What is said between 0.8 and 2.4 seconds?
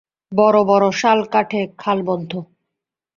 শাল কাঠে খাল বদ্ধ!